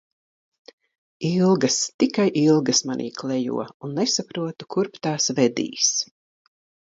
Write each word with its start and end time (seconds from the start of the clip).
Ilgas, 1.27 1.75
tikai 2.03 2.25
ilgas 2.45 2.81
manī 2.91 3.11
klejo 3.21 3.67
un 3.89 3.93
nesaprotu, 3.99 4.69
kurp 4.77 4.97
tās 5.07 5.33
vedīs. 5.41 5.93